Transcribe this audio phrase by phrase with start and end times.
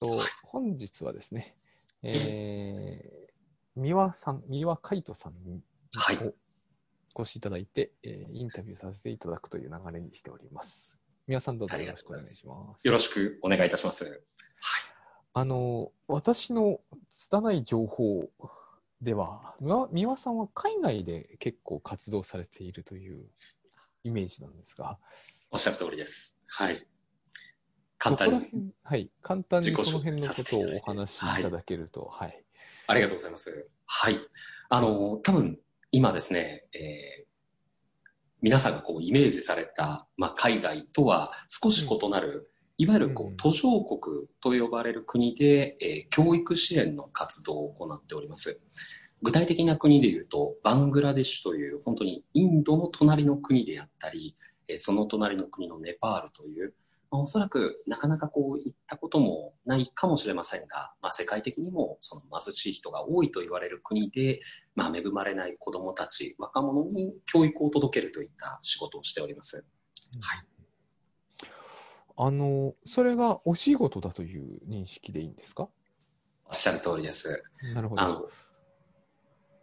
[0.00, 1.56] と、本日はですね、
[2.02, 5.62] えー、三輪さん、三輪海人さんに、
[5.94, 6.18] はい
[7.18, 10.98] お越しいただいて、えーインタビューさせていただくという流れにしております。
[11.26, 12.86] 三輪さんどうぞよろしくお願いします。
[12.86, 14.22] よろしくお願いいたします。
[15.32, 18.28] あの、私の拙い情報
[19.00, 23.24] では、三輪さんは海外で結構活動されているという
[24.04, 24.98] イメージなんですが、
[25.50, 26.38] おっしゃる通りです。
[26.46, 26.86] はい。
[28.14, 32.42] 簡単にはい、簡単に自己紹介その辺のさことをお話しいただけると、はい。
[32.86, 33.68] ありがとうございます。
[33.86, 34.20] はい。
[34.68, 35.58] あの、多分、
[35.90, 37.26] 今ですね、えー
[38.42, 48.62] 皆さんがこうイメージされた、まあ、海外とは少し異なる、いわゆるこう途上国と呼ばれる国で、えー教育支援の活動を行っております。
[49.22, 54.36] 具体的な国で言うと、バングラデシュという本当にインドの隣の国であったり、
[54.68, 56.74] えーその隣の国のネパールという、
[57.10, 64.40] まあ、おそらくなかなかこう行ったこともないかもしれませんが、まあ、世界的にもその貧しい人が多いと言われる国で、
[64.74, 69.66] まあ、恵まれない子どもたち、若者に教育を届けるといった仕事をしております。
[70.20, 70.46] はい
[72.18, 75.68] あの、それがお仕事だという認識でいいんですか？
[76.46, 77.42] おっしゃる通りです。
[77.74, 78.00] なるほど。
[78.00, 78.28] あの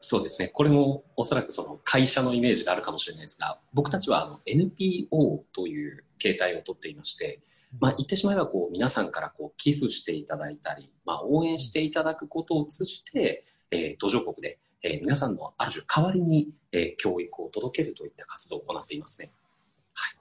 [0.05, 7.41] そうですね、これもおそらくその会社のイメージがあるかもしれないですが、僕たちはあの NPO という形態をとっていまして、
[7.79, 19.31] まあ、言ってしまえばこう皆さんからこう寄付していただいたり、まあ、応援していただくことを通じて、えー途上国で、えー皆さんのある種代わりに、えー教育を届けるといった活動を行っていますね。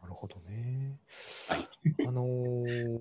[0.02, 0.98] なるほどね。
[1.48, 1.68] はい。
[2.08, 3.00] あのー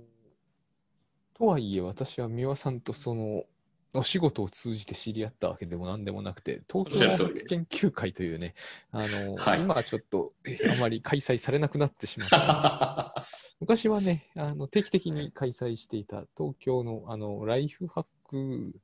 [1.33, 3.45] とはいえ私は三輪さんとその、
[3.93, 8.55] お仕事を通じて知り合ったわけでも何でもなくて、東京おっしゃる通り大学研究会というね、
[8.91, 13.25] あのーはい今はちょっとえ あまり開催されなくなってしまった。
[13.59, 18.79] 昔はね、あの定期的に開催していた東京のあのライフハック、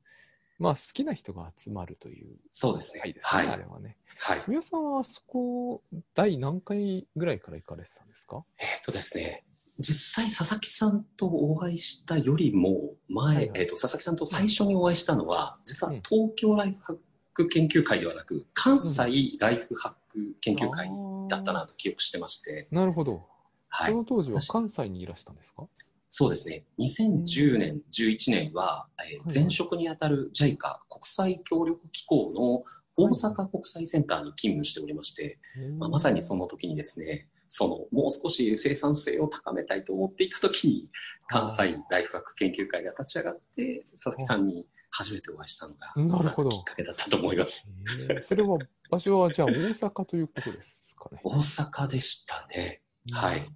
[0.59, 3.95] まあ好きな人が集まるというそうですね会ですね、はいあれはね。
[4.17, 4.43] はい。
[4.47, 5.81] 三輪さんはあそこ、
[6.15, 8.43] 第何回ぐらいから行かれてたんですか？
[8.59, 9.45] えっとですね、
[9.79, 13.61] 実際佐々木さんとお会いしたよりも前、はいはい。
[13.61, 16.97] えっと佐々木さんと最初にお会いしたのは、実はうん東京ライフハッ
[17.33, 20.89] ク研究会ではなく、関西ライフハック研究会
[21.29, 23.23] だったなと記憶してまして、なるほど。
[23.69, 23.91] はい。
[23.91, 23.97] そ。
[23.97, 25.67] の当時は私関西にいらしたんですか？
[26.09, 26.63] そうですね。
[26.79, 30.55] 2010年、11年は、えーはい前職にあたる JICA
[30.89, 32.63] 国際協力機構の
[32.95, 35.37] 大阪国際センターに勤務しておりまして、
[35.77, 40.89] まあ、まさにその時にですね、そのもう少し生産性を高めたいと思っていた時に、
[41.27, 47.71] 関西ライフワーク研究会が立ち上がって、佐々木さんに初めてお会いしたのが、なるほどきっかけだったと思います。
[48.09, 48.57] えーそれは、
[48.89, 51.21] 場所はじゃあ大阪ということですかね。
[51.23, 52.81] 大阪でしたね。
[53.11, 53.47] はい。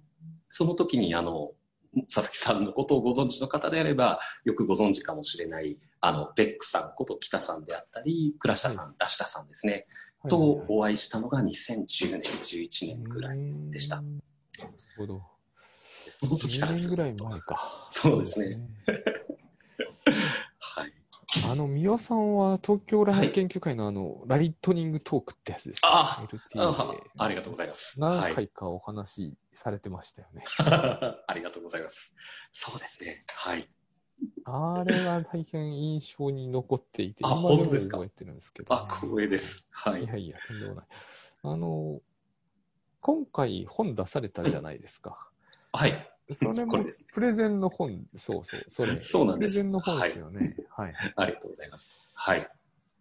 [0.48, 1.52] その時に、あの、
[2.12, 9.86] 佐々木さんのことをご存知の方であれば、よくご存知かもしれない、あの、ベックさんこと北さんであったり、倉下さん、ラシタさんですね、はい
[10.28, 13.38] とお会いしたのが2010年、11年ぐらい。
[13.70, 14.08] でしたなる
[14.98, 15.22] ほど。
[16.10, 17.86] その時から10ずっと年ぐらい前か。
[17.88, 18.60] そうですね
[20.58, 20.92] はい。
[21.50, 28.00] あの、三輪さんは東京ライフ研究会のあの、ライトニングトークってやつですか、あ LT あでありがとうございます。
[28.00, 28.20] はい。
[28.20, 30.44] 何回かお話しされてましたよね。
[31.26, 32.14] ありがとうございます。
[32.52, 33.24] そうですね。
[33.28, 33.68] はい。
[34.44, 37.98] あれは大変印象に残っていて、あ今本当ですか？
[37.98, 39.66] 覚えてるんですけど、あ、光栄です。
[39.70, 40.06] はいい。
[40.06, 40.84] やいや、とんでもない。
[41.44, 42.00] あの、
[43.00, 45.28] 今回本出されたじゃないですか。
[45.72, 46.08] はい。
[46.32, 49.00] それもプレゼンの本、そうそう、それ。
[49.02, 50.56] そうなんですプレゼンの本ですよね。
[50.70, 50.94] はい。
[51.16, 52.10] ありがとうございます。
[52.14, 52.48] はい。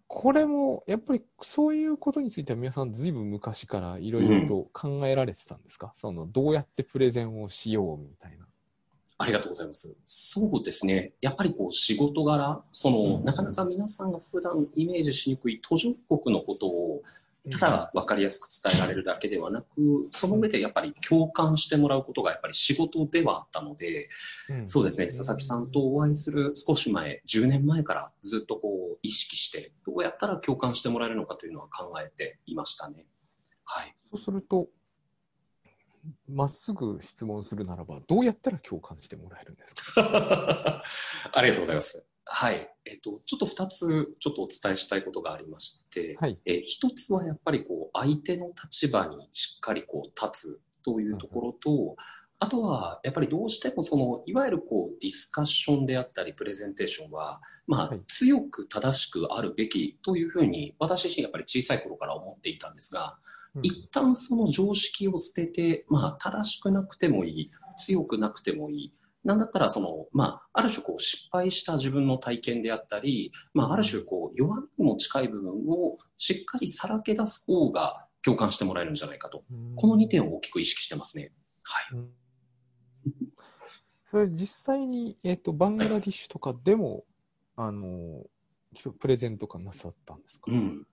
[0.08, 8.46] これも、やっぱりそういうことについては皆さんずいぶん昔からいろいろと考えられてたんですか、その、どうやってプレゼンをしようみたいな。
[9.22, 9.98] ありがとうございます。
[10.04, 11.14] そうですね。
[11.22, 17.02] やっぱりこう仕事柄、その、なかなか皆さんが普段イメージしにくい途上国のことを、
[17.50, 24.10] ただ分かりやすく伝えられるだけではなく、その上でやっぱり共感してもらうことがやっぱり仕事ではあったので、
[24.50, 33.08] うんそうですね、佐々木さんとお会いする少し前、10年前からずっとこう意識して、どうやったら共感してもらえるのかというのは考えていましたね。
[33.66, 33.96] はい。
[34.12, 34.68] そうすると、
[36.30, 40.84] まっすぐ質問するならば、どうやったら共感してもらえるんですか？
[41.34, 42.06] ありがとうございます。
[42.26, 42.70] はい。
[42.86, 46.40] えっと、ちょっと二つ、ちょっとお伝えしたいことがありまして、はい。
[46.46, 51.96] えー一つはやっぱりこう、相手の立場にしっかりこう、立つというところと、
[52.40, 63.31] あとは、やっぱりどうしてもその、いわゆるこう、ディスカッションであったり、プレゼンテーションは、まあはい、強く正しくあるべきというふうに、私自身やっぱり小さい頃から思っていたんですが、うん
[63.62, 68.94] 一旦その常識を捨てて、まあ、正しくなくてもいい、強くなくてもいい、
[69.24, 79.44] なんだったらその、まあ、ある種こう失敗した自分の体験であったり、まあ、ある種こう弱みにも近い部分をしっかりさらけ出す方が共感してもらえるんじゃないかと。
[79.76, 81.32] この2点を大きく意識してますね。
[81.64, 81.98] はい。
[81.98, 82.12] うん
[84.12, 87.06] それ実際に、えっ、と、バングラディッシュとかでも、
[87.56, 88.26] あの、
[89.00, 90.86] プレゼントかなさったんですか、うん。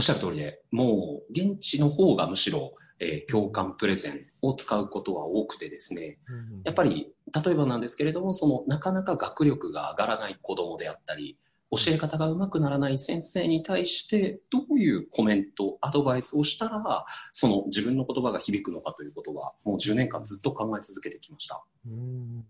[0.00, 7.12] おっしゃる通りで、もう現地の方がむしろ、えー共感プレゼンを使うことは多くてですね、うんやっぱり、
[7.44, 11.38] 例えばなんですけれども、その、なかなか学力が上がらない子供であったり、
[11.70, 21.62] 教え方がうまくならない先生に対して、どういうコメント、アドバイスをしたら、その自分の言葉が響くのかということは、もう10年間ずっと考え続けてきました。
[21.86, 22.46] うん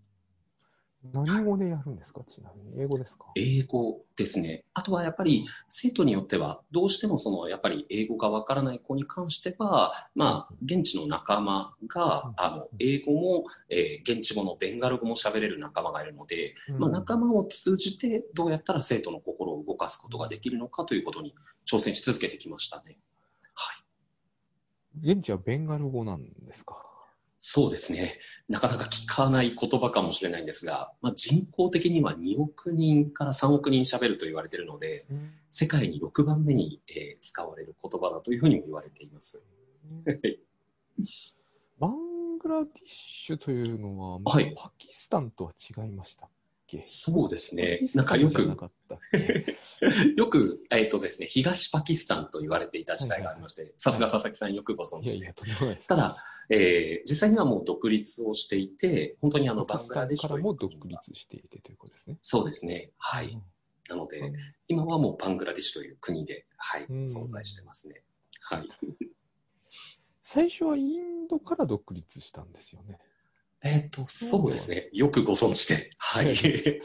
[1.03, 2.21] 何語でやるんですか？
[2.27, 2.83] ちなみに。
[2.83, 3.25] 英語ですか？
[3.35, 4.65] 英語ですね。
[4.75, 21.33] あとはやっぱり生徒によってはどうしてもそのやっぱり英語がわからない子に関しては、まあ現地の仲間があの英語も、えー現地語のベンガル語も喋れる仲間がいるので、まあ仲間を通じてどうやったら生徒の心を動かすことができるのかということに
[21.65, 22.97] 挑戦し続けてきましたね。
[23.55, 23.73] は
[25.03, 25.11] い。
[25.11, 26.90] 現地はベンガル語なんですか？
[27.43, 28.19] そうですね。
[28.47, 35.07] なかなか聞かない言葉かもしれないんですが、まあ、人口的には2億人から3億人喋ると言われているので、
[35.49, 39.47] 世界に6番目に、えー使われる言葉だというふうにも言われています。
[41.79, 44.53] バングラディッシュというのは、はい。
[44.55, 46.29] パキスタンとは違いましたっ
[46.67, 46.79] け？
[46.81, 47.79] そうですね。
[47.95, 48.43] なんかよく、
[50.15, 55.33] よく、えっ、とですね、東パキスタンと言われていた時代がありまして、さすが佐々木さんよくご存知で。
[55.87, 62.17] ただ、えー実際にはもう独立をしていて、本当にあの、バングラデシュからも独立していてということですね。
[62.21, 62.91] そうですね。
[62.97, 63.29] はい。
[63.29, 63.41] うん
[63.89, 64.35] なので、うん
[64.67, 68.03] 今はもうバングラデシュという国で、はい、うん存在してますね。
[68.41, 68.69] はい。
[70.23, 72.99] 最初はインドから独立したんですよね。
[73.63, 74.89] えっ、と、そうですね。
[74.93, 75.91] よくご存知で。
[75.97, 76.33] はい。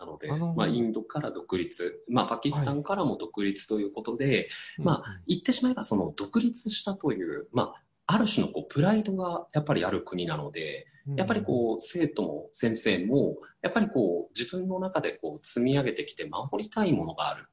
[0.00, 4.48] なので、あのまあ、インドから独立、まあ、パキスタンからも独立ということで、
[4.78, 10.86] まあ、言ってしまえば、その独立したという、まあ、ある種のこうプライドがやっぱりある国なので、
[11.16, 17.46] やっぱりこう生徒も先生もやっぱりこう自分の中でこう積み上げてきて守りたいものがある。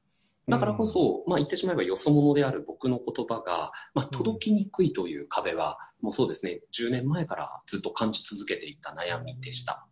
[0.48, 9.86] だからこそ、まあ言ってしまえばよそ者である僕の言葉が、まあ届きにくいという壁は、もうそうですね、10年前からずっと感じ続けていた悩みでした。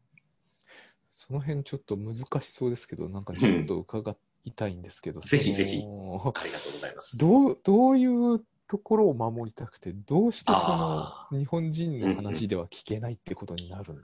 [1.27, 7.19] その辺ちょっと難しそうですけど、なんかちょっと伺いたいんですけど、ぜひぜひそのありがとうございます。
[7.19, 13.97] どう、どういうところを守りたくて、どうしてそあの日本人の話では聞けないってことになるん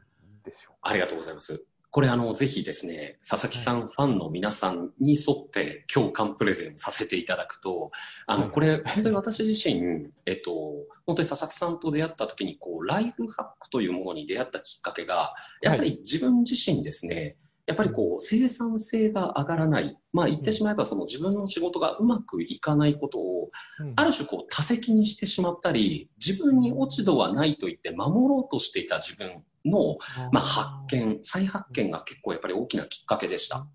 [0.44, 0.90] でしょうか？
[0.90, 1.66] ありがとうございます。
[1.92, 7.90] これあの、ぜひですね、佐々木さんファンの皆さんに沿って共感プレゼンをさせていただくと、
[8.26, 8.50] あの、はい。
[8.50, 10.52] これ本当に私自身、 えっと、
[11.04, 17.36] 本当に佐々木さんと出会った時に、こう、ライフハックというものに出会ったきっかけが、やっぱり自分自身ですね、
[17.66, 19.94] やっぱりこう、生産性が上がらない。
[20.14, 23.50] まあ言ってしまえば、その自分の仕事がうまくいかないことを、
[23.80, 23.92] うん。
[23.96, 29.98] ある種こう多責にしてしまったり、自分に落ち度はないと言って守ろうとしていた自分の、
[30.32, 33.66] まあ、発見、再発見が結構やっぱり大きなきっかけでした。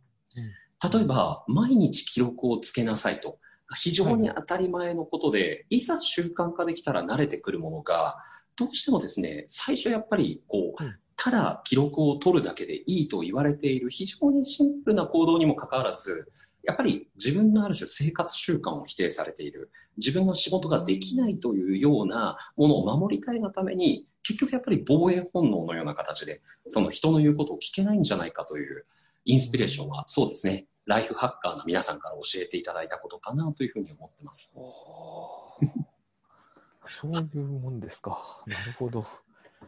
[0.94, 3.40] 例えば、毎日記録をつけなさいと。
[3.76, 8.16] 非常に当たり前のことで、いざ習慣化できたら慣れてくるものが、
[8.56, 16.32] どうしてもですね、最初やっぱりこう、うんただ記録を取るだけでいいと言われている非常にシンプルな行動にもかかわらず、
[16.68, 19.72] やっぱり自分のある種生活習慣を否定されている。
[19.98, 28.86] 自分の仕事ができないというようなものを守りたいがために、結局やっぱり防衛本能のような形で、その人の言うことを聞けないんじゃないかという
[29.24, 34.60] インスピレーションは、そうですね、ライフハッカーの皆さんから教えていただいたことかなというふうに思ってます。
[36.84, 38.44] そういうもんですか。
[38.46, 39.06] なるほど。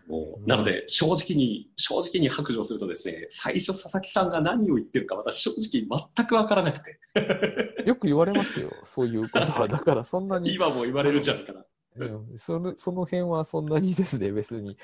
[0.10, 5.52] もうなので、正直に、正直に白状するとですね、最初佐々木さんが何を言ってるか私正
[5.86, 7.00] 直全くわからなくて、
[7.86, 8.72] よく言われますよ。
[8.84, 9.68] そういうことは。
[9.68, 10.52] だからそんなに。
[10.56, 11.64] 今も言われるじゃんから。
[11.98, 14.76] うんそのその辺はそんなにですね、別に。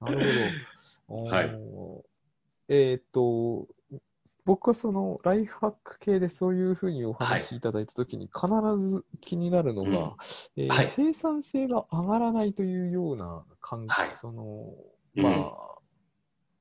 [0.00, 0.20] なる
[1.08, 1.24] ほど。
[1.30, 1.50] はい
[2.68, 3.68] えーっと、
[4.44, 9.94] 僕はそのライフハック系でそういうふうにお話しいただいたときに必ず気になるのが、うん
[10.56, 14.56] えーはい生産性が上がらないというような感はいその、
[15.16, 15.52] うんまあ、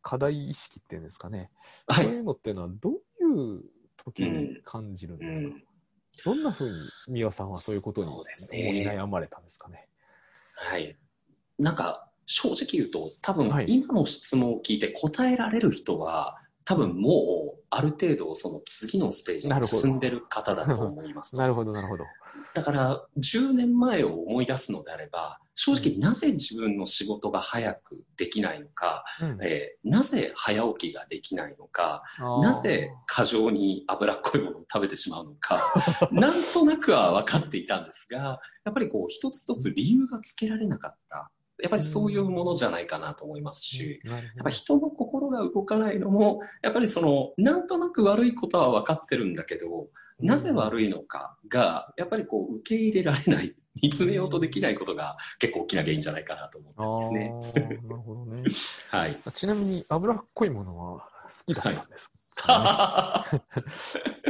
[0.03, 1.49] 課題意識っていうんですかね。
[1.87, 2.05] はい。
[2.05, 2.97] そういうのっていうのはどうい
[3.57, 3.63] う
[3.97, 6.35] 時に感じるんうですか、ん。
[6.35, 6.75] どんなふうに
[7.13, 9.87] 美輪さんはそういうことに思い悩まれたんですかね？
[10.55, 10.95] はい。
[11.57, 16.37] なんか、正直言うと、多分はい今の質問を聞いて答えられる人は、
[16.71, 21.35] 多多分もう、ある程度、その次のステージに進んでる方だと思います。
[21.37, 22.05] なるほど、なるほど。
[22.53, 32.03] だから、10年前を思い出すのであれば、正直なぜ自分の仕事が早くできないのか、うんえーなぜ早起きができないのか、
[32.41, 35.59] なぜ過剰に脂っこいものを食べてしまうのか、
[36.11, 41.31] なんとなくは分かっていたんですが、やっぱりこう、一つ一つ理由がつけられなかった。
[41.61, 49.87] やっぱりそういうものじゃないかなと思いますし、やっぱ人の心が動かないのも、やっぱりその、なんとなく悪いことは分かってるんだけど、
[50.19, 57.29] なぜ悪いのかが、やっぱりこう、受け入れられない、見つめようとできないことが結構大きな原因じゃないかなと思ってますね。
[57.63, 58.43] なるほどね。
[58.89, 59.15] はい。
[59.33, 63.25] ちなみに脂っこいものは好きだったんですか、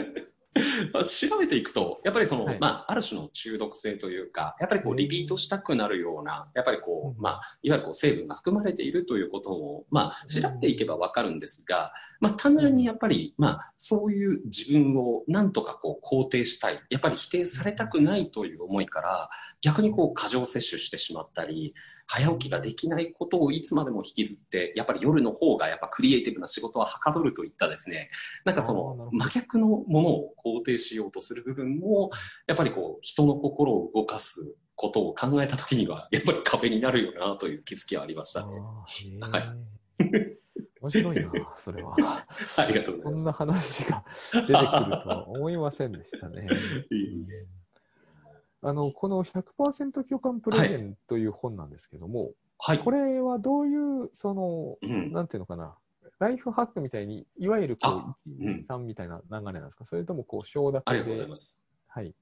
[0.92, 2.60] 調べていくと、やっぱりその、はい。
[2.60, 16.80] まあ、ある種の中毒性というか、やっぱりこう、リピートしたくなるような、やっぱりこうまあ、いわゆるこう、成分が含まれているということも、まあ、調べていけばわかるんですが、まあ、単純にやっぱり、まあ、そういう自分をなんとかこう、肯定したい。
[16.90, 19.30] やっぱり否定されたくないという思いから、
[19.62, 21.74] 逆にこう、過剰摂取してしまったり、
[22.06, 28.12] 早起きができないことをいつまでも引きずって、やっぱり夜の方がやっぱクリエイティブな仕事ははかどるといったですね、
[28.46, 32.12] なんかその真逆のものを肯定しようとする部分も、
[32.46, 38.60] やっぱりこう人の心を動かすことを考えたときには、やっぱり壁になるよなという気づきはありましたね。
[39.22, 39.56] は
[40.82, 41.96] 面白いな、 それは。
[42.58, 43.24] ありがとうございます。
[43.24, 46.48] そんな話が出てくるとは思いませんでしたね。
[48.64, 52.80] あの、この100%共感プレゼンという本なんですけども、はい。
[52.80, 55.12] これはどういう、その、うん。
[55.12, 55.76] なんていうのかな、
[56.20, 59.86] ライフハックみたいに、いわゆるこうあ、1、うん3みたいな流れなんですか？
[59.86, 60.92] それともこう、承諾で。
[60.92, 61.66] ありがとうございます。
[61.88, 62.16] はい。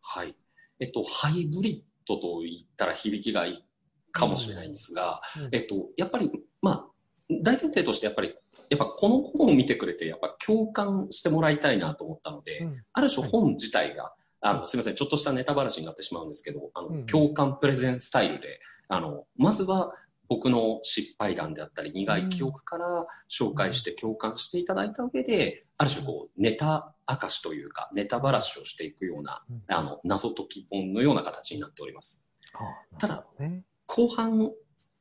[0.00, 0.36] はい。
[0.80, 3.64] えっと、ハイブリッドと言ったら響きがいい
[4.10, 6.30] かもしれないんですが、うんえっと、やっぱり、
[6.60, 6.93] まあ、
[7.30, 8.34] 大前提としてやっぱり、
[8.70, 12.82] やっぱこの本を見てくれて、やっぱ共感してもらいたいなと思ったので、うん。
[12.92, 19.94] ある種本自体が、あの、すみません、ちょっとしたネタ話になってしまうんですけど、あの、うん共感プレゼンスタイルで、あの、まずは
[20.28, 29.62] 僕の失敗談であったり、苦い記憶から紹介して共感していただいた上で、ある種こう、ネタ明かしというか、ネタばらしをしていくような、うん。
[29.68, 32.30] あの、謎解き本のような形になっております。
[32.54, 33.26] あただ
[33.86, 34.50] 後半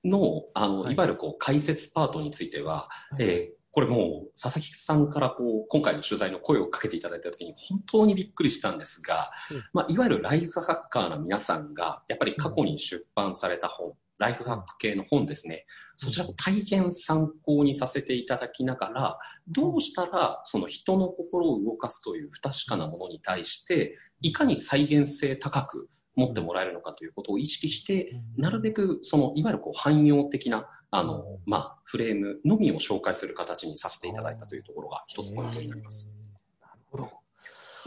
[0.04, 0.94] の、あの、はい。
[0.94, 3.24] いわゆるこう、解説パートについては、はい。
[3.24, 9.64] えーこれもう、佐々木さんからこう、今回の取材の声をかけていただいたときに本当にびっくりしたんですが、うん。
[9.74, 36.18] まあ、いわゆるライフハッカーな皆さんが、やっぱり過去に出版された本、ライフハック系の本ですね、そちらを大変参考にさせていただきながら、どうしたらその人の心を動かすという不確かなものに対して、いかに再現性高く持ってもらえるのかということを意識して、なるべくそのいわゆるこう汎用的なあの、うんまあ、フレームのみを紹介する形にさせていただいたというところが一つポイントになります。
[36.20, 36.66] えー。
[36.68, 37.04] なるほど。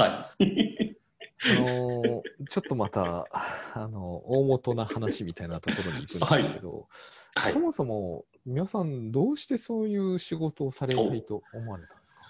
[0.02, 0.96] はい。
[1.58, 3.26] あのーちょっとまた、
[3.74, 6.88] あの、大元な話みたいなところに行くんですけど、
[7.34, 7.60] はいそ。
[7.60, 12.20] もそも皆さんどうしてそういう仕事をされたいと思われたんですか？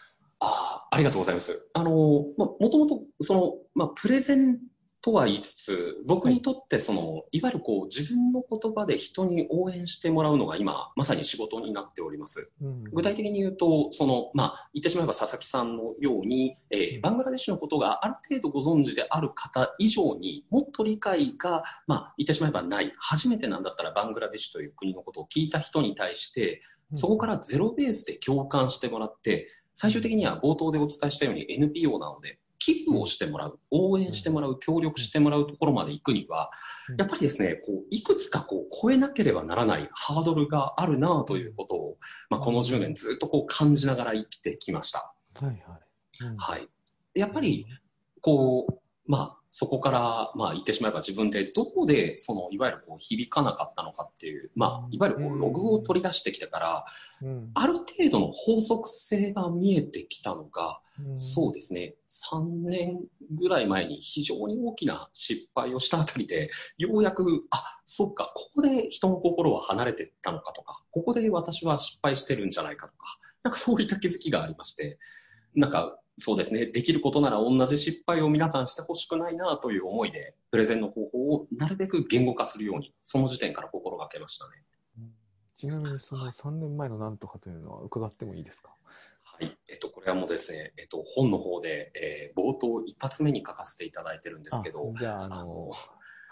[0.41, 1.69] あありがとうございます。
[1.73, 4.59] あの、まあ、もともと、その、まあ、プレゼン
[5.07, 12.53] とは言いつつ、僕にとって、その、いわゆるこう、自分の言葉で人に応援してもらうのが今、まさに仕事になっております。
[12.61, 22.93] うん具体的に言うと、その、まあ、言ってしまえば佐々木さんのように、えーうんバングラデシュのことがある程度ご存知である方以上にもっと理解が、まあ、言ってしまえばない。
[22.99, 36.51] 初めてなんだったらバングラデシュという国のことを聞いた人に対して、そこからゼロベースで共感してもらって、最終的には冒頭でお伝えしたように NPO なので、寄付をしてもらう、応援してもらう、協力してもらうところまで行くには、
[36.89, 45.15] うんやっぱりですね、こう、いくつかこう、超えなければならないハードルがあるなということを、まあ、この10年ずっとこう感じながら生きてきました。
[45.41, 45.57] はいはい。
[46.25, 46.69] うんはい。
[47.15, 47.67] でやっぱり、
[48.21, 48.75] こう、
[49.07, 56.85] まあ、そこから、まあ、言ってしまえば自分でどこで、その、いわゆるこう、響かなかったのかっていう、まあ、いわゆるこうログを取り出してきてから、
[57.23, 57.51] うん。
[57.55, 61.19] ある程度の法則性が見えてきたのが、うん。
[61.19, 63.01] そうですね、3年
[63.31, 74.99] ぐらい前に非常に大きな失敗をしたあたりで、ようやく、あ、そっか、ここで人の心は離れていったのかとか、ここで私は失敗してるんじゃないかとか、なんかそういった気づきがありまして、
[75.55, 84.53] なんかそうですね、できることなら同じ失敗を皆さんしてほしくないなという思いで、プレゼンの方法をなるべく言語化するように、その時点から心がけましたね。
[84.99, 85.13] うん
[85.59, 88.75] ちなみにその3年前のなんとかというのは伺ってもいいですか？
[89.25, 89.57] はい。
[89.71, 95.71] えっと、これはもうですね、えっと、本の方で、えー冒頭一発目に書かせていただいてるんですけど、あじゃあ、あの、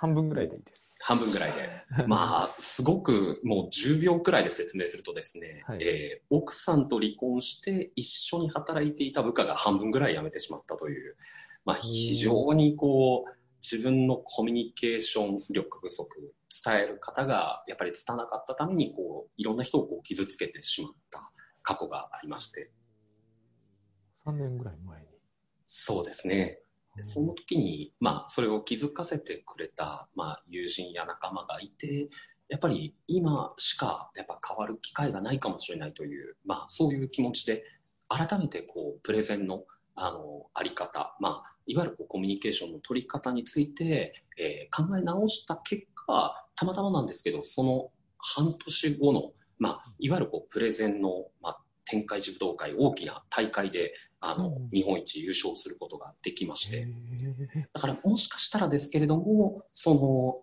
[0.04, 0.98] 半分ぐらいでいいです。
[1.00, 1.68] 半分ぐらいで。
[2.06, 11.16] まあ、すごくもう10秒くらいで説明するとですね、はいえー奥さんと離婚して一緒に働いていた部下が半分ぐらい辞めてしまったという、
[11.64, 13.32] まあ、非常にこう、
[13.62, 16.34] 自分のコミュニケーション力不足、
[16.64, 21.32] 伝える方がやっぱり伝わなかったために、こう、いろんな人をこう傷つけてしまった
[21.62, 22.70] 過去がありまして、
[24.26, 25.06] 3年ぐらい前に。
[25.64, 26.60] そうですね。
[27.02, 32.08] その時に、まあ、それを気づかせてくれた、まあ、友人や仲間がいて、
[32.48, 37.64] やっぱり今しかやっぱ変わる機会がないかもしれないという、まあ、そういう気持ちで、
[38.08, 53.94] 改めてこう、プレゼンの、あの、あり方、まあ、いわゆるこうコミュニケーションの取り方について、えー考え直した結果、たまたまなんですけど、その半年後の、まあ、いわゆるこう、プレゼンの、まあ、展開児童会大きな大会で、
[54.26, 54.70] あの、うん。
[54.70, 56.86] 日本一優勝することができまして、
[57.72, 60.42] だからもしかしたらですけれども、その、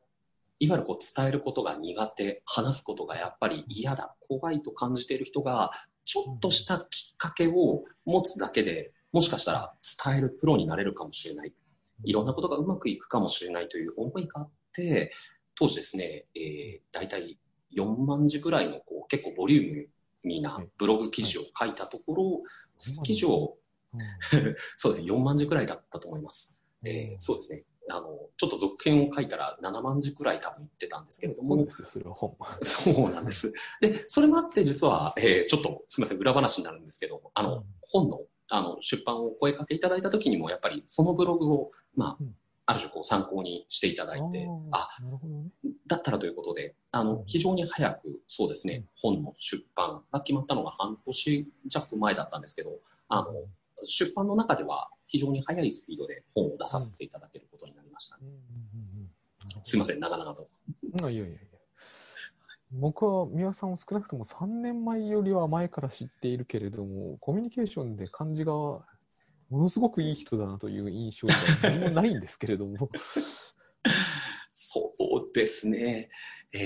[0.59, 5.71] いわゆるこう伝えることが苦手、話すことがやっぱり嫌だ、怖いと感じている人が、
[6.05, 9.73] ちょっとしたきっかけを持つだけで、もしかしたら
[10.05, 11.53] 伝えるプロになれるかもしれない。
[12.03, 15.11] いろんなことがうまくいくかもしれないという思いがあって、
[15.55, 17.37] 当時ですね、えー、大体
[17.75, 19.87] 4万字ぐらいのこう結構ボリュー
[20.23, 22.41] ミーなブログ記事を書いたところ、
[22.77, 23.57] その記事を、
[24.75, 26.61] そうですね、4万字ぐらいだったと思います。
[26.83, 27.65] えーそうですね。
[27.89, 31.55] あの、ちょっと続編を書いたら7万字くらい多分言ってたんですけれども。
[32.63, 33.51] そうなんです。
[33.81, 37.65] で、それもあって実は、えーちょっとすみません、裏話になるんですけど、あの、うん。
[37.89, 38.21] 本の
[38.53, 42.35] あの出版をお声かけいただいた時にも、やっぱりそのブログを、まあ、うん。
[42.65, 44.89] ある種こう参考にしていただいて、あ、
[45.27, 45.51] ね。
[45.87, 52.79] だったらということで、あの、非常に早く、そうですね、本の出版が決まったのが半年弱前だったんですけど、
[53.09, 53.33] あの、
[53.83, 58.17] 出版の中では非常に速いスピードで本を出させていただけることになりました。
[58.21, 59.11] うんうんうんうん
[59.63, 60.47] すいません、長々と。
[61.03, 61.37] あいやいやいや。
[62.71, 68.83] 僕は三輪さんを少なくとも3年前よりは前から知っているけれども、コミュニケーションで感じがも
[69.51, 71.33] のすごくいい人だなという印象が
[71.63, 72.89] 何もないんですけれども。
[74.53, 76.09] そうですね。
[76.53, 76.61] えー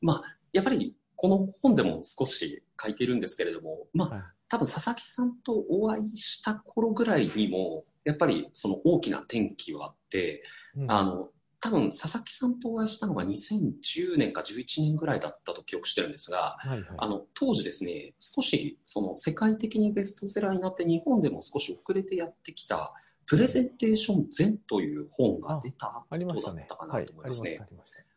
[0.00, 10.42] まあ、やっぱりこの本でも少し書いているんですけれども、まあ、はい多分佐々木さんとお会いした頃ぐらいにも、やっぱりその大きな転機はあって、
[10.76, 10.90] うん。
[10.90, 11.28] あの、
[11.60, 16.84] 多分佐々木さんとお会いしたのが2010年か11年ぐらいだったと記憶してるんですが、はいはい。
[16.98, 22.92] あの、当時ですね、少しその世界的にベストセラーになって日本でも少し遅れてやってきた、
[23.26, 26.06] プレゼンテーション前という本が出た後。
[26.40, 27.60] だったかはないと思いますね。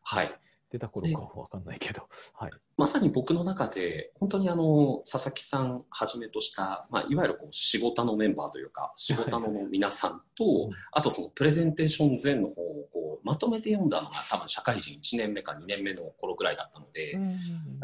[0.02, 0.40] はい。
[0.74, 2.10] 出た頃かはわかんないけど。
[2.34, 2.52] はい。
[2.78, 17.22] まさに僕の中で、本当にあの、佐々木さんはじめとした、まあ、いわゆるこう仕事のメンバーというか、仕事の皆さんと、うんあとそのプレゼンテーション前の本をこうまとめて読んだのが多分社会人1年目か2年目の頃ぐらいだったので、やっ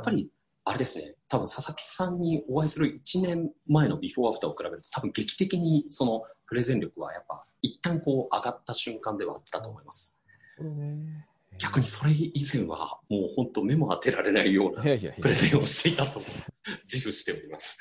[0.03, 0.29] ぱり、
[0.65, 10.23] あれですね、多分佐々木さんにお会いする1年前のビフォーアフターを比べると多分劇的にそのプレゼン力はやっぱ一旦こう上がった瞬間ではあったと思います。
[10.57, 11.27] これね。
[11.59, 16.21] 逆にそれ以前はもう本当目も当てられないようなプレゼンをしていたと
[16.91, 17.77] 自負しております。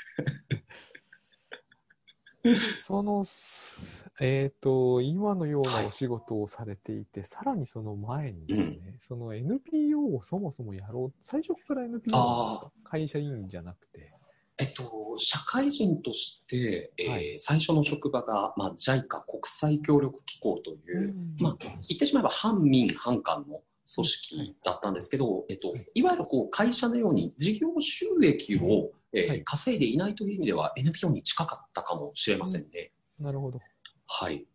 [2.84, 14.12] その、すえっ、と、今のようなお仕事をされていて、さらにその前にですね、その NPO をそもそもやろう、最初から NPO なんですか会社員じゃなくて。
[14.60, 17.38] えっと、社会人として、えーはい。
[17.38, 21.36] 最初の職場が、まあ、JICA 国際協力機構という、うん。
[21.40, 23.60] まあ、言ってしまえば反民反官の
[23.94, 32.92] 組織だったんですけど、えっと、いわゆるこう会社のように事業収益を、えーはい稼いでいないという意味では NPO に近かったかもしれませんね。
[33.18, 33.58] なるほど。
[34.06, 34.46] はい。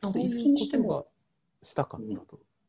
[0.00, 1.04] なので、そういずれにしても、が
[1.64, 2.14] したかったとい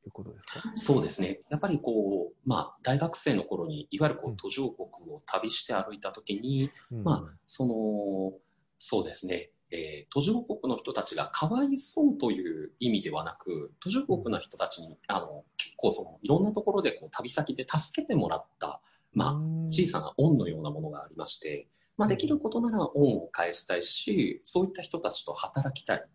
[0.08, 1.42] うことですか、そうですね。
[1.50, 8.34] やっぱりこう、まあ、大学生の頃に、いわゆるこうんう途上国を旅して歩いたときに、うんまあ、その、
[8.80, 18.82] そうですね、えー途上国の人たちがかわいそうという意味ではなく、途上国の人たちに、あの、結構その、いろんなところでこう旅先で助けてもらった、
[19.14, 19.68] まあ、うん。
[19.68, 26.06] 小さな恩のようなものがありまして、まあ、できることなら恩を返したいし、そういった人たちと働きたい、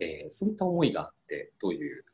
[0.00, 2.04] えーそういった思いがあって、という、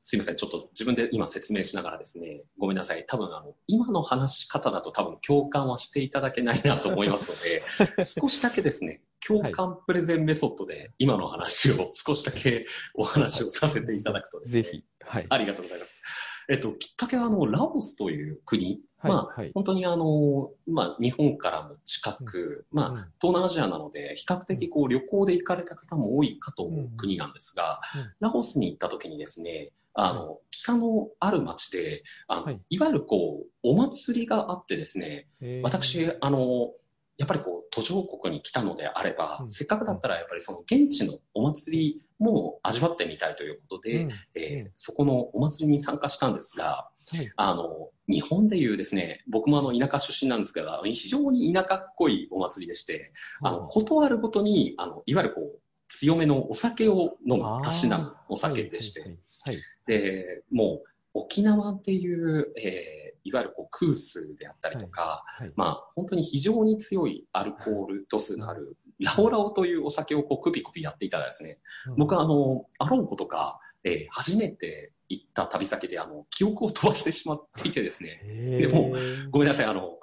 [0.00, 14.84] すいません、ちょっと自分で今説明しながらですね、ごめんなさい、多分あの、今の話し方だと多分共感はしていただけないなと思いますので、 少しだけですね、共感プレゼンメソッドで今の話を少しだけお話をさせていただくとですね、ぜひ。
[15.00, 15.26] はい。
[15.28, 16.02] ありがとうございます。
[16.48, 19.12] えっと、きっかけはあの、ラオスという国、はい。
[19.12, 19.50] まあ、はい。
[19.52, 22.96] 本当にあの、まあ、日本からも近く、まあ、うん。
[22.96, 28.12] 東南アジアなので、比較的こう旅行で行かれた方も多いかと思ううん国なんですが、うん。
[28.20, 32.60] ラオスに行った時にですね、あの、北のある町で、あの、はい。
[32.68, 36.70] い、わゆるこう、お祭りがあってですね、えー、私、あの、
[37.18, 39.50] やっぱりこう、途上国に来たのであれば、うん。
[39.50, 44.10] せっかくだったらやっぱりその現地のお祭りも味わってみたいということで、うん。
[44.34, 44.72] えーうん。
[44.76, 47.32] そこのお祭りに参加したんですが、はい。
[47.36, 59.56] あの、日本でいうですね、僕もあの田舎出身なんですけど、非常に田舎っこいお祭りでして、あの、断るごとに、あの、いわゆるこう、強めのお酒を飲む、たしなむお酒でして、はいはい。
[59.86, 65.52] で、もう、沖縄っていう、えーいわゆるこう空数であったりとか、はいはい。
[65.56, 71.58] まあ、本当に非常に強いアルコール度数のある、ラオラオというお酒をこうクピクピやっていたらですね、
[71.96, 79.98] 僕はあの、あろうことか、えー初めて行った旅先で、あの、記憶を飛ばしてしまっていてですね、へでもーごめんなさい、あの、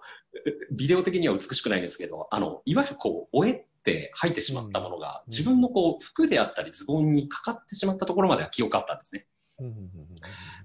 [0.72, 5.32] ビデオ的には美しくないんですけど、あの、いわゆるこう、おえって吐いてしまったものが、うん。
[5.32, 9.28] 自分のこう、服であったりズボンにかかってしまったところまでは記憶あったんですね。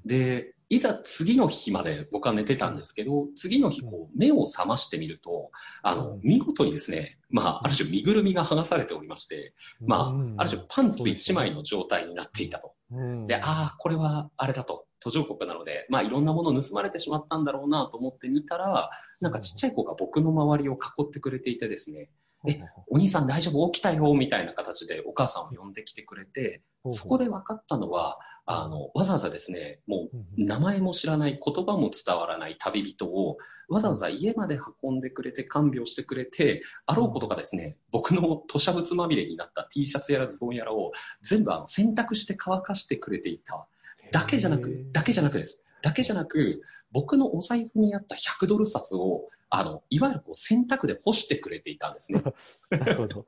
[0.05, 5.51] で、いざ次の日まで僕は寝てたんですけど、次の日こう目を覚ましてみると、
[5.83, 12.75] あのうん、見事にですね、まあ、ある種身ぐるみが剥がされておりまして、まうんあ、ある種パンツ1枚の状態になっていたと。
[12.93, 13.27] うん。
[13.27, 14.85] で、ああ、これはあれだと。
[15.01, 22.11] 途上国なので、まあいろんなもの盗まれてしまったんだろうなと思って見たら、なんかちっちゃい子が僕の周りを囲ってくれていてですね、
[22.49, 23.71] えお兄さん大丈夫？
[23.71, 24.13] 起きたよ？
[24.15, 28.19] みたいな形でお母さんを呼んできてくれて、そこで分かったのは、
[28.51, 33.37] あの、わざわざですね、もう名前も知らない、言葉も伝わらない旅人を、
[33.69, 43.67] わざわざ家まで運んでくれて、看病してくれて、あろうことがですね、僕の吐砂物まみれになった T シャツやらズボンやらを全部あの洗濯して乾かしてくれていた。
[44.13, 45.69] だけじゃなく、だけじゃなくです。
[45.83, 52.23] だけじゃなく、僕のお財布にあった100ドル札を、あの、いわゆるこう洗濯で干してくれていたんですね。
[52.71, 53.27] なるほど。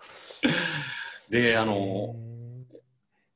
[1.28, 2.49] で、あへの、ー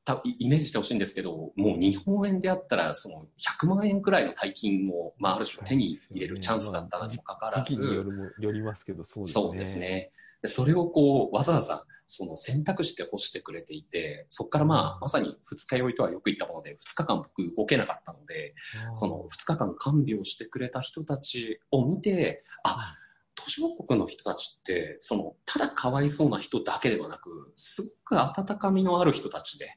[0.05, 9.43] たイイメージしてほしいんですけど、もう日本円であったら、その100万円くらいの大金を、まあ、ある種手に入れるチャンスだったのにもかかわらず、るもよりますけど、そうですね。
[9.43, 9.79] そうです。
[9.79, 10.11] ね。
[10.43, 18.53] でそれをこう、わざわざ、その選択して干してくれていて、そこからまあ、まさに二日酔いとはよく言ったもので、二日間僕動けなかったので、
[18.93, 22.95] その二日間看病してくれた人たちを見て、あ、
[23.33, 29.71] 途上国の人たちって、その、ただかわいそうな人だけではなく、すごく温かみのある人たちで、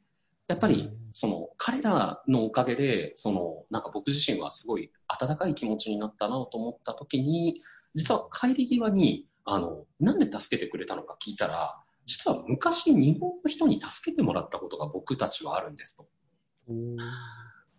[0.48, 7.60] やっぱりうん、その、彼らのおかげで、その、なんか僕自身はすごい温かい気持ちになったなと思った時に、
[7.94, 16.08] 実は帰り際に、あの、なんで助けてくれたのか聞いたら、実は昔日本の人に助けてもらったことが僕たちはあるんですと。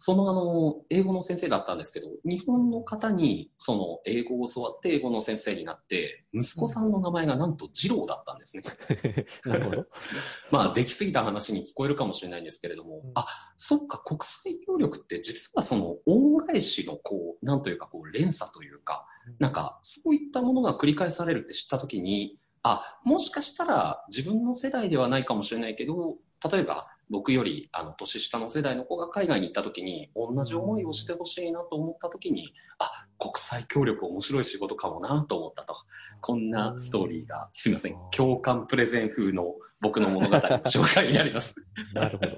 [0.01, 8.63] そのあの、英語の先生だったんですけど、日本の方にその英語を教わって英語の先生になって、息子さんの名前がなんと二郎だったんですね。
[9.43, 9.85] なるほど。
[10.51, 19.05] まあ、できすぎた話に聞こえるかもしれないんですけれども、うんあ、そっか、国際協力って実はその恩返しのこう、なんというかこう、連鎖というか、
[19.37, 35.75] なんか、そういったものが繰り返されるって知ったときに、あ、もしかしたら自分の世代ではないかもしれないけど、例えば僕よりあの年下の世代の子が海外に行ったときに、同じ思いをしてほしいなと思ったときに、あ、国際協力面白い仕事かもなと思ったと。
[36.21, 41.55] こんなストーリーが、すいません、共感プレゼン風の僕の物語の 紹介になります。
[41.93, 42.37] なるほど。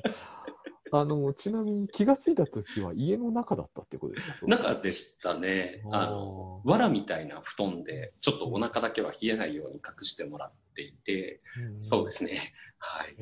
[0.93, 4.47] あの、ちなみに気がついたときは家の中だったってことですか？
[4.47, 5.81] 中でしたね。
[5.91, 11.41] あの、藁みたいな布団で、ちょっとお腹だけは冷えないように隠してもらっていて、
[11.77, 12.53] んそうですね。
[12.77, 13.15] はい。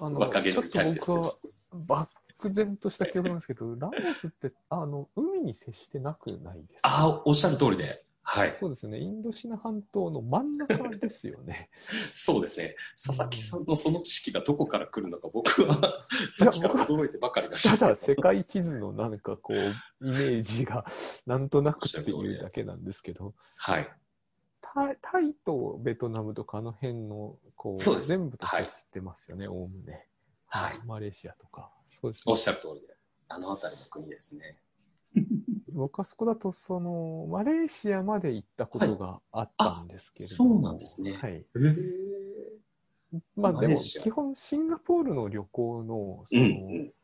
[0.00, 1.34] あの、ちょっと僕は
[1.88, 6.88] 漠然とした記憶なんですけど、 ラオスって、あの、海に接してなくないですか？
[6.88, 8.04] ああ、おっしゃる通りで。
[8.22, 8.52] はい。
[8.52, 8.98] そうですよね。
[9.00, 11.70] インドシナ半島の真ん中ですよね。
[12.12, 12.76] そうですね。
[12.94, 17.68] 佐々木さんのその知識がどこから来るのか僕はさっきから驚いてばかりだし。
[17.68, 20.84] ただ世界地図のなんかこう、イメージが
[21.26, 23.90] なんとなくっていうだけなんですけど、はい。
[24.74, 30.06] タイタイとベトナムとかあの辺の、こう、そうです全部と接してますよね、おおむね。
[30.46, 30.80] はい。
[30.86, 31.70] マレーシアとか。
[32.00, 32.40] そうですおっね。
[32.40, 32.94] しゃる通りで。
[33.28, 34.58] あの辺りの国ですね。
[35.72, 41.46] 僕はそこだと、その、マレーシアまで行ったことがあったんですけれども、そうなんですねはい。
[43.36, 46.94] まあでも、基本シンガポールの旅行の、そうんの、うん。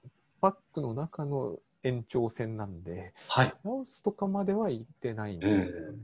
[0.41, 3.55] バックの中の延長線なんで、はい。
[3.65, 5.99] ラオスとかまでは行ってないんですよね。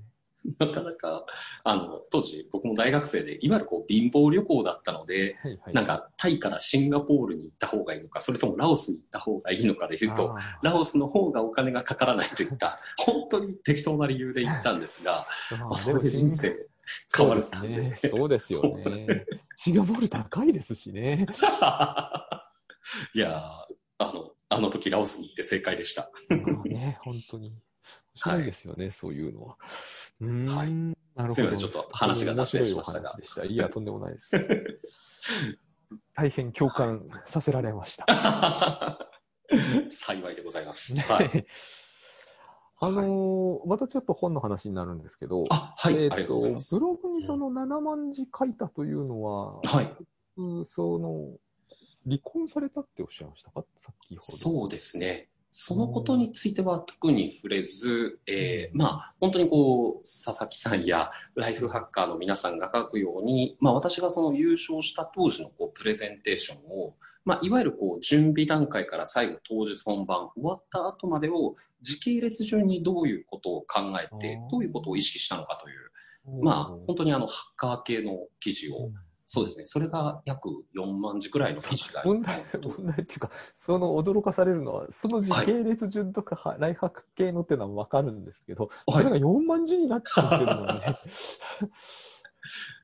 [0.58, 1.24] なかなか、
[1.64, 5.74] あの、当時僕も大学生で、いわゆるこう貧乏旅行だったので、はいはい。
[5.74, 16.56] なんかタイからシンガポールに行った方がいいのか、それともラオスに行った方がいいのかで言うと、ラオスの方がお金がかからないといった、 本当に適当な理由で行ったんですが、 まあまあ、それで人生
[17.16, 17.42] 変わる。
[17.42, 18.10] そうですね。
[18.10, 19.26] そうですよね。
[19.56, 21.26] シンガポール高いですしね。
[23.14, 26.10] いやーあの、あの時ラオスに行って正解でした。
[26.28, 27.54] まあね、本当に。
[28.14, 29.56] 面白いですよね、そういうのは。
[30.20, 30.72] うーん、はい
[31.14, 31.34] なるほど。
[31.34, 33.44] すいませんちょっと話が脱線しましたがでした。
[33.44, 34.32] いや、とんでもないです。
[36.14, 38.06] 大変共感させられました。
[39.92, 40.94] 幸いでございます。
[40.94, 41.46] ねはい。
[42.80, 46.36] あのーまたちょっと本の話になるんですけど、あ、はい、えーと。
[46.78, 49.94] ブログにその7万字書いたというのは、はい。
[50.38, 51.36] うんその、
[52.04, 53.64] 離婚されたっておっしゃいましたか？
[53.76, 54.22] さっきほど。
[54.22, 55.28] そうですね。
[55.54, 66.94] そのことについては特に触れず、えーまあ、本当にこう、佐々木さんやライフハッカーの皆さんが書くように、まあ、私がその優勝した当時のこうプレゼンテーションを、
[67.26, 76.44] まあ、いわゆるこう準備段階から最後当日本番終わった後までを時系列順にどういうことを考えてどういうことを意識したのかという、うん。
[76.44, 78.94] まあ、本当にあの、ハッカー系の記事を、うん
[79.34, 82.02] そうですね、それが約4万字くらいの記事が。
[82.04, 90.98] 問題、問題っていうか、その驚かされるのは、その時系列順とか、はライフハック系のっていうのはわかるんですけど、それが4万字になっちゃってるのはね。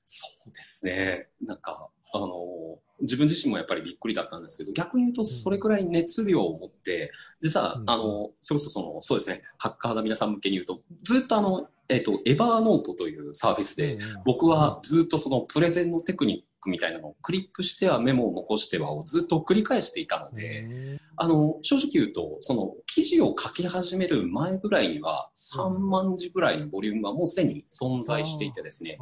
[0.06, 1.28] そうですね。
[1.42, 7.90] なんか、あの、自分自身もやっぱりびっくりだったんですけど、逆に言うとそれくらい熱量を持って、実はう、ん。
[7.90, 28.98] あの、それこそその、そうですね、ハッカーの皆さん向けに言うと、ずっとあの、えっ、と、エバーノートというサービスで、うん僕はずっとそのプレゼンのテクニックみたいなのをクリックしてはメモを残してはをずっと繰り返していたので、うんあの、正直言うと、その記事を書き始める前ぐらいには3万字ぐらいのボリュームがもうすでに存在していてですね、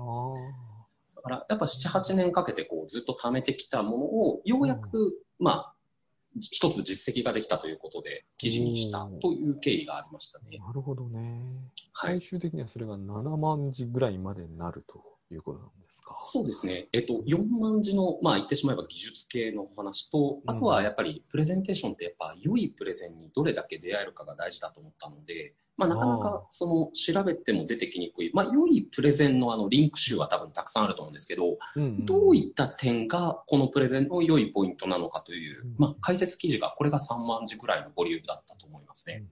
[1.27, 5.73] からやっぱ7、8年かけてこうずっと貯めてきたものを、ようやく、まあ、
[6.41, 10.59] 一つ実績ができたということで、記事にしたという経緯がありましたね。
[10.59, 11.43] なるほどね。
[11.93, 12.29] はい最。
[12.29, 16.19] 終的にはそれが7万字ぐらいまでになるということなんですか。
[16.23, 16.89] そうですね。
[16.93, 39.17] えっと、4万字の、まあ言ってしまえば技術系のお話と、あとはやっぱりプレゼンテーションってやっぱ良いプレゼンにどれだけ出会えるかが大事だと思ったので、まあなかなあかその調べても出てきにくい、まあ良いプレゼンのあのリンク集は多分たくさんあると思うんですけど、うんうんどういった点がこのプレゼンの良いポイントなのかといううん、まあ解説記事がこれが3万字ぐらいのボリュームだったと思いますね。
[39.17, 39.29] うんうん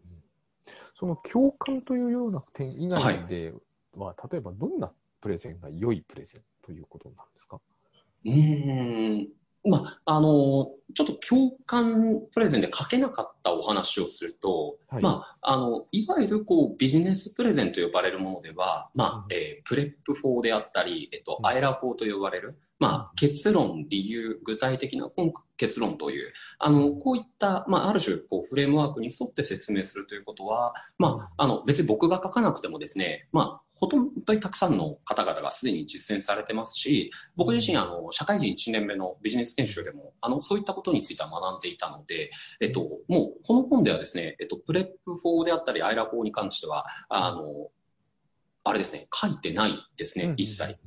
[0.96, 3.52] その共感というような点以外で
[3.96, 7.60] は、例えばどんなプレゼンが良いプレゼンということなんですか？
[8.24, 9.28] うーん。
[9.66, 15.02] まあ、あの、ちょっと共感プレゼンで書けなかったお話をすると、はい。
[15.02, 19.32] まあ、あの、いわゆるこうビジネスプレゼンと呼ばれるものでは、まあ、うん。
[19.32, 21.46] えープレップ法であったり、えっとう、ん。
[21.46, 25.08] アエラ法と呼ばれる、まあ、結論、理由、具体的な
[25.56, 47.70] 結論という、あの、こういった、まあ、ある種、こう、フレームワークに沿って説明するということは、まあ、あの、別に僕が書かなくてもですね、まあ、ほとんどにたくさんの方々がすでに実践されてますし、僕自身、あの、社会人1年目のビジネス研修でも、あの、そういったことについては学んでいたので、えっと、もう、この本ではですね、えっと、 PREP 法であったり、アイラ法に関しては、あの、
[48.62, 50.78] あれですね、書いてないですね、一切。。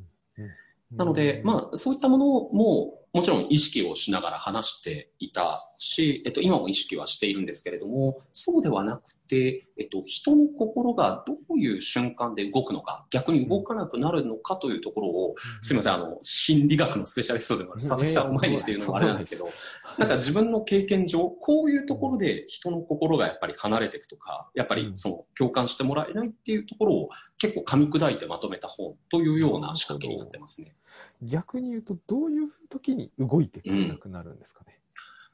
[0.91, 19.49] なので、まあ、そういったものも、もちろん意識をしながら話していたし、えっと、今も意識はしているんですけれども、そうではなくて、えっと、人の心がどういう瞬間で動くのか、逆に動かなくなるのかというところを、すみません、あの、心理学のスペシャリストでもある佐々木さんを前にして言うのもあれなんですけど、
[19.97, 30.75] なんか自分の経験上、こういうところで人の心がやっぱり離れていくとか、やっぱりその共感してもらえないっていうところを結構噛み砕いてまとめた本というような仕掛けになってますね。
[31.21, 34.76] 逆に言うと、どういう時に動いてくれなくなるんですかね？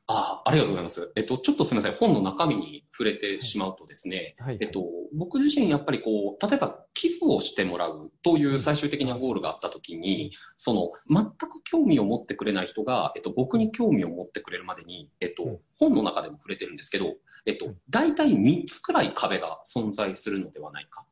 [0.07, 1.11] ああ、ありがとうございます。
[1.15, 4.57] えっと、ちょっとすみません、本の中身に触れてしまうとですね、はい。
[4.59, 21.05] えっと、僕自身やっぱりこう、例えば寄付をしてもらうという最終的なゴールがあったときに、その、全く興味を持ってくれない人が、えっと、僕に興味を持ってくれるまでに、えっとうん、本の中でも触れてるんですけど、えっとうん、大体3つくらい壁が存在するのではないか。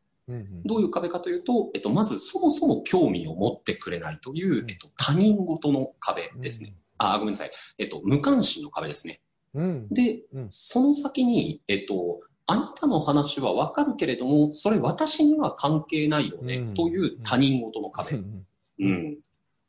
[0.64, 6.74] どういう壁かというと、えっと、まずそもそも興味を持ってくれないというう、んえっと、他人事の壁ですね。。
[7.02, 7.52] あ、ごめんなさい。
[7.78, 9.22] えっと、無関心の壁ですね。
[9.54, 9.88] うん。
[9.90, 18.18] で、うんその先に、えっと、あなたの話はわかるけれども、それ私には関係ないよね、うんという他人事のう壁。
[18.18, 18.46] ん
[18.80, 19.18] うん。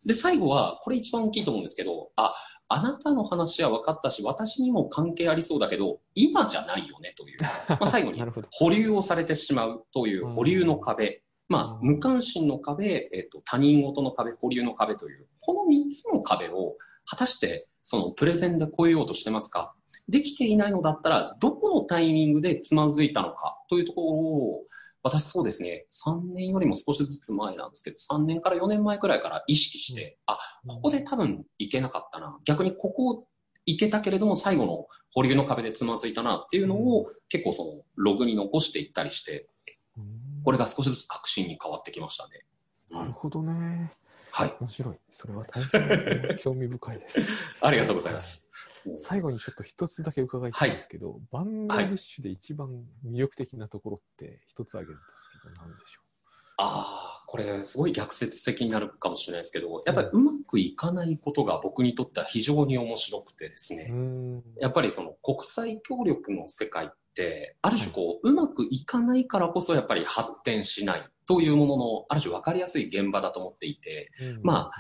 [0.05, 2.35] で、最後は、これ一番大きいと思うんですけど、あ、
[2.69, 7.39] あなたの話は分かったし、私にも関係ありそうだけど、今じゃないよね、という。
[7.69, 8.23] まあ、最後に。
[8.51, 11.23] 保留をされてしまうという保留の壁。
[11.49, 19.75] まあ、うん無関心の壁、えっと、他人事の壁、保留の壁という、この3つの壁を、果たして、そのプレゼンで超えようとしてますか？
[20.09, 23.59] できていないのだったら、どこのタイミングでつまずいたのか？
[23.69, 24.63] というところを、
[25.03, 30.39] 私そうですね、3年よりも少しずつ前なんですけど、3年から4年前くらいから意識して、あ、
[30.69, 32.39] ここで多分いけなかったな。
[32.45, 33.25] 逆にここを
[33.67, 39.49] いけたけれども最後の保留の壁でつまずいたなっていうのを結構そのログに残していったりして、
[39.97, 42.31] うんこれが少しずつ確信に変わってきましたね。
[42.91, 43.93] うん、なるほどね。
[44.33, 44.55] はい。
[44.61, 44.97] 面白い。
[45.11, 47.53] それは大変 興味深いです。
[47.61, 48.51] ありがとうございます。
[48.97, 56.01] 最後にちょっと一つだけ伺いたいんですけど、バングラデシュで一番魅力的なところって一つ挙げるとすると何でしょ
[56.57, 63.93] ああ、これすごい逆説的になるかもしれないですけど、やっぱりうまくいかないことが僕にとっては非常に面白くてですね。
[64.61, 66.97] やっぱりその国際協力の世界って、
[67.63, 74.11] ある種こう、うまくいかないからこそやっぱり発展しないというものの、ある種分かりやすい現場だと思っていて、
[74.43, 74.71] ま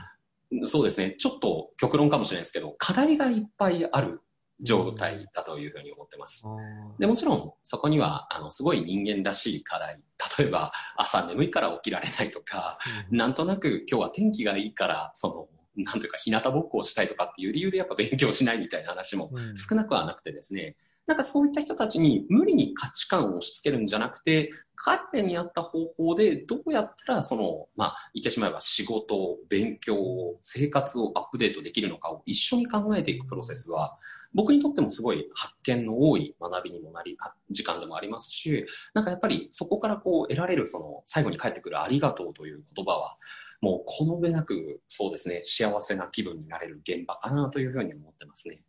[0.66, 4.20] そうですね、ちょっと極論かもしれないですけど、課題がいっぱいある
[4.62, 6.46] 状態だというふうに思ってます。
[6.46, 10.00] あでもちろんそこにはあのすごい人間らしい課題
[10.38, 19.56] 例えば朝眠いから起きられないとかーなんとなく今日は天気がいいからそのなんというか日向ぼっこをしたいとかっていう理由でやっぱ勉強しないみたいな話もうん。
[19.56, 29.96] 少なくはなくてですねなんかそういった人たちに無理に価値観を押し付けるんじゃなくて彼らに合った方法でどうやったらそのまあ言ってしまえば仕事勉強
[30.40, 33.98] 生活をアップデートできるのかを一緒に考えていくプロセスは
[34.34, 37.18] 僕にとってもすごい発見の多い学びにもなり、
[37.50, 43.16] 時間でもありますし、なんかやっぱりそこからこう得られるその最後に返ってくるありがとうという言葉は、
[43.60, 48.62] もうこの上なくそうですね、幸せな気分になれる現場かなというふうに思ってますね。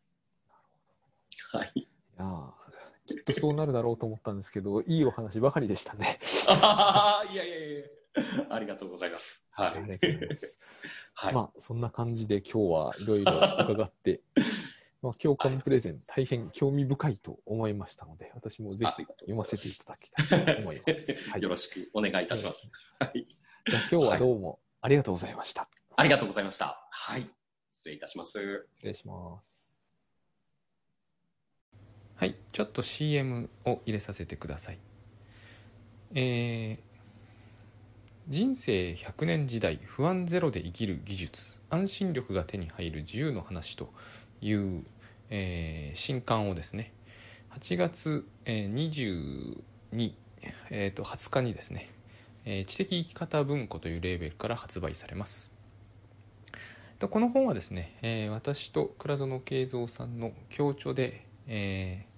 [1.51, 1.92] はい。
[2.23, 6.19] いやーきっとそうなるだろうと思ったんですけど、いいお話ばかりでしたね。
[7.31, 7.85] いやいやいや
[8.49, 9.49] ありがとうございます。
[9.51, 9.67] はい。
[9.69, 10.59] ありがとうございます。
[11.15, 11.33] はい。
[11.33, 14.21] まあ、そんな感じで今日はいろいろ伺って、
[15.01, 21.11] まあ、今日このプレゼン大変興味深いと思いましたので、私もぜひ読ませていただきたいと思います。
[21.29, 22.71] はいよろしくお願いいたします。
[22.99, 23.27] はい。
[23.69, 25.67] じゃあ今日はどうもありがとうございました。
[25.95, 26.87] ありがとうございました。
[26.89, 27.29] はい。
[27.71, 28.67] 失礼いたします。
[28.73, 29.62] 失礼します。
[32.15, 34.77] はい、ちょっと CM を入れさせてください。
[36.13, 36.93] えー
[38.29, 41.59] 人生100年時代不安ゼロで生きる技術。
[41.69, 43.91] 安心力が手に入る自由の話と
[44.39, 44.85] いう、
[45.29, 46.93] えー新刊をですね。
[47.51, 49.57] 8月、えー
[49.91, 50.13] 22、
[50.69, 51.89] えーと20日にですね、
[52.45, 55.51] えー知的生き方文庫というレーベルから発売されます。
[57.01, 62.13] この本はですね、え私と倉園慶三さんの共著で、えー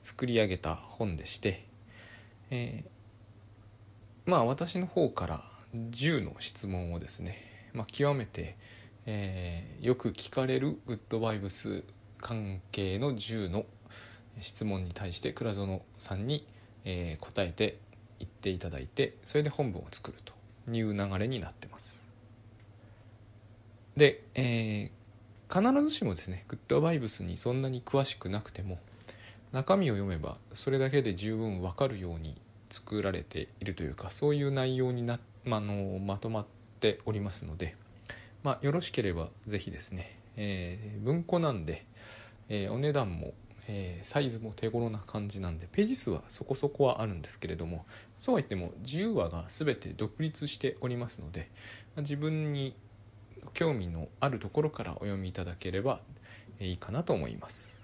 [0.00, 1.66] 作り上げた本でして、
[2.50, 5.42] えーまあ私の方から
[5.74, 8.56] 10の質問をですね、まあ、極めて、
[9.06, 11.84] えーよく聞かれるグッドバイブス
[12.20, 13.64] 関係の10の
[14.40, 16.46] 質問に対して倉園さんに、
[16.84, 17.78] えー答えて
[18.18, 20.32] 言っていただいてそれで本文を作ると
[20.72, 22.04] いう流れになってます。
[23.96, 24.97] で、えー
[25.52, 28.78] 必ずしもですねグッドバイブスにそんなに詳しくなくても
[29.52, 32.36] 中身を読めばそれだけで十分わかるように
[32.68, 36.46] 作られているというかそういう内容にな、まあのまとまっ
[36.80, 37.76] ておりますので、
[38.42, 41.86] まあ、よろしければぜひですね、えー文庫なんで、
[42.50, 43.32] えーお値段も、
[43.68, 47.86] えーサイズも手頃な感じなんでページ数はそこそこはあるんですけれども
[48.18, 51.48] そうは言っても自由話が全て独立しておりますので
[51.96, 52.74] まあ自分に
[53.54, 56.00] 興味のあるところからお読みいただければ
[56.60, 57.77] いいかなと思います。